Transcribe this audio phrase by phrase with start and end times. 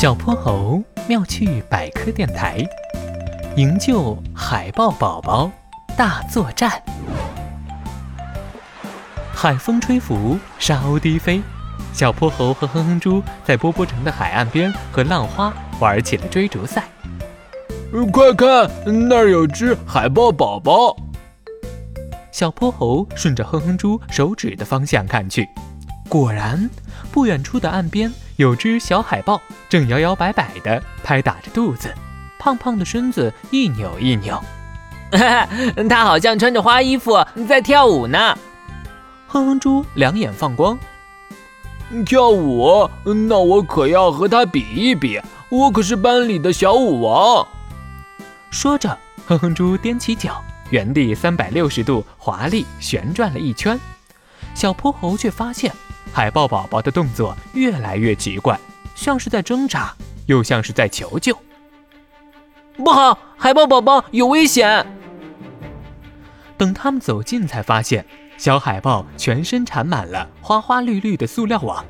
[0.00, 2.64] 小泼猴妙趣百科电台，
[3.56, 5.50] 营救海豹宝宝
[5.96, 6.80] 大作战。
[9.34, 11.42] 海风吹拂，沙鸥低飞，
[11.92, 16.84] 小泼猴和哼哼猪在波波城的海岸边和浪花玩起了追逐赛。
[18.12, 18.70] 快看，
[19.08, 20.96] 那儿有只海豹宝宝！
[22.30, 25.44] 小泼猴顺着哼哼猪手指的方向看去，
[26.08, 26.70] 果然，
[27.10, 31.92] 不远处的岸边有只小海豹，正摇摇摆摆地拍打着肚子，
[32.38, 34.36] 胖胖的身子一扭一扭。
[35.10, 35.48] 哈哈，
[35.90, 38.38] 它好像穿着花衣服在跳舞呢。
[39.26, 40.78] 哼哼猪两眼放光，
[42.06, 42.88] 跳舞？
[43.02, 47.44] 那我可要和它比一比，我可是班里的小舞王。
[48.52, 53.76] 说着，哼哼猪踮起脚，原地三百六十度华丽旋转了一圈。
[54.54, 55.72] 小泼猴却发现，
[56.18, 58.58] 海豹宝宝的动作越来越奇怪，
[58.96, 59.94] 像是在挣扎，
[60.26, 61.32] 又像是在求救。
[62.76, 64.84] 不好，海豹宝宝有危险！
[66.56, 68.04] 等他们走近，才发现
[68.36, 71.86] 小海豹全身缠满了花花绿绿的塑料网，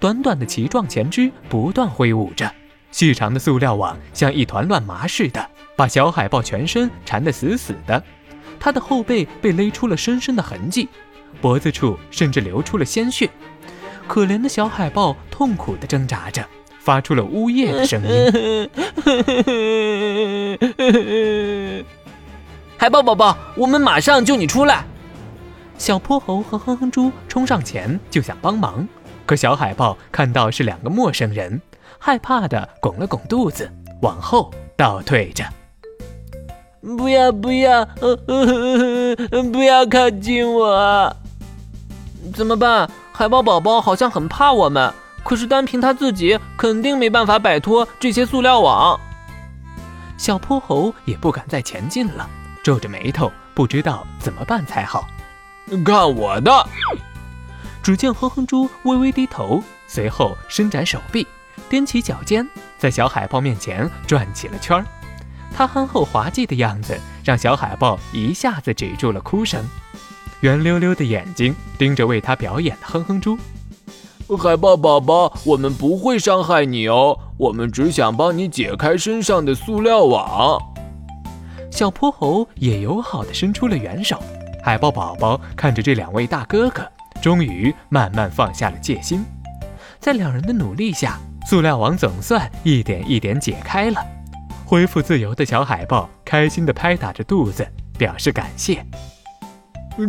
[0.00, 2.50] 短短的鳍状前肢不断挥舞着，
[2.90, 5.50] 细长的塑料网像一团乱麻似的。
[5.76, 8.02] 把小海豹全身缠得死死的，
[8.58, 10.88] 它的后背被勒出了深深的痕迹，
[11.42, 13.28] 脖子处甚至流出了鲜血。
[14.06, 16.44] 可怜的小海豹痛苦地挣扎着，
[16.78, 18.68] 发出了呜咽的声音。
[22.78, 24.84] 海豹宝宝，我们马上救你出来！
[25.78, 28.86] 小泼猴和哼哼猪冲上前就想帮忙，
[29.26, 31.60] 可小海豹看到是两个陌生人，
[31.98, 33.70] 害怕的拱了拱肚子，
[34.02, 35.44] 往后倒退着。
[36.96, 38.16] 不要不要，呃
[39.32, 41.16] 呃不要靠近我！
[42.32, 42.88] 怎么办？
[43.18, 44.92] 海豹宝宝好像很怕我们，
[45.24, 49.00] 可是单凭他自己，肯定没办法摆脱这些塑料网。
[50.18, 52.28] 小泼猴也不敢再前进了，
[52.62, 55.08] 皱着眉头，不知道怎么办才好。
[55.82, 56.68] 看我的！
[57.82, 61.26] 只见哼哼猪微微低头，随后伸展手臂，
[61.70, 62.46] 踮起脚尖，
[62.76, 64.84] 在小海豹面前转起了圈儿。
[65.56, 69.64] 他憨厚滑稽的样子，让小海豹一下子止住了哭声，
[70.40, 73.38] 圆溜溜的眼睛盯着为他表演的哼哼猪。
[74.36, 80.60] 海豹宝宝，我们不会伤害你哦，我们只想帮你解开身上的塑料网。
[81.70, 84.20] 小泼猴也友好的伸出了援手。
[84.62, 86.82] 海豹宝宝看着这两位大哥哥，
[87.22, 89.24] 终于慢慢放下了戒心。
[90.00, 94.04] 在两人的努力下，塑料网总算一点一点解开了。
[94.64, 97.64] 恢复自由的小海豹开心地拍打着肚子，
[97.96, 98.84] 表示感谢。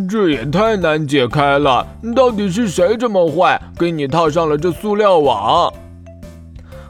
[0.08, 5.72] 这也太难解开了，到底是谁这么坏，给你套上了这塑料网？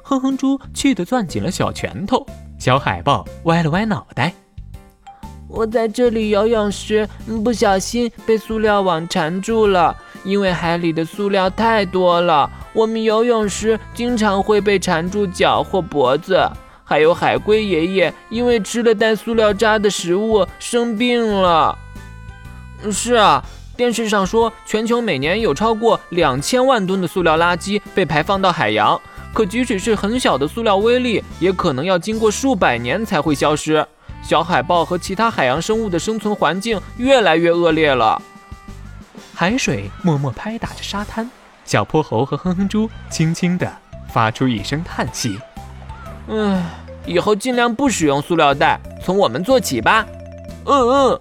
[0.03, 2.27] 哼哼猪气得攥紧了小拳头，
[2.59, 4.35] 小海豹歪了歪脑袋。
[5.49, 7.09] 我在这里游泳时
[7.45, 16.51] 不小心被塑料网缠住了，因为海里的塑料太多了，我们游泳时经常会被缠住脚或脖子。
[16.85, 21.79] 还有海龟爷爷，因为吃了带塑料渣的食物生病了。
[22.91, 23.44] 是啊，
[23.77, 29.00] 电视上说全球每年有超过两千万吨的塑料垃圾被排放到海洋，
[29.33, 33.87] 可即使是很小的塑料微粒，也可能要经过数百年才会消失。
[34.22, 38.21] 小海豹和其他海洋生物的生存环境越来越恶劣了。
[39.34, 41.31] 海水默默拍打着沙滩，
[41.65, 43.71] 小泼猴和哼哼猪轻轻地
[44.12, 45.38] 发出一声叹息。
[46.27, 46.65] 嗯，
[47.06, 50.05] 以后尽量不使用塑料袋，从我们做起吧。
[50.65, 51.21] 嗯嗯。